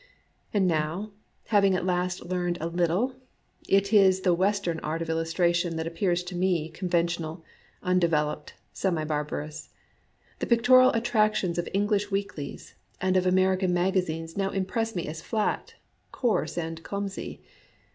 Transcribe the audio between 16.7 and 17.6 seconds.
clumsy.